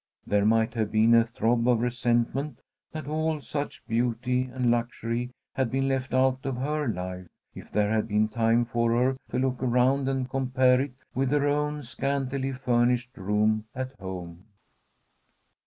There 0.25 0.45
might 0.45 0.73
have 0.73 0.91
been 0.91 1.13
a 1.13 1.23
throb 1.23 1.67
of 1.67 1.79
resentment 1.79 2.63
that 2.91 3.05
all 3.07 3.39
such 3.39 3.85
beauty 3.85 4.49
and 4.51 4.71
luxury 4.71 5.29
had 5.53 5.69
been 5.69 5.87
left 5.87 6.11
out 6.11 6.43
of 6.43 6.57
her 6.57 6.87
life, 6.87 7.27
if 7.53 7.69
there 7.69 7.91
had 7.91 8.07
been 8.07 8.27
time 8.27 8.65
for 8.65 8.93
her 8.93 9.15
to 9.29 9.37
look 9.37 9.61
around 9.61 10.09
and 10.09 10.27
compare 10.27 10.81
it 10.81 10.95
with 11.13 11.29
her 11.29 11.45
own 11.45 11.83
scantily 11.83 12.51
furnished 12.51 13.15
room 13.15 13.65
at 13.75 13.91
home. 13.99 14.45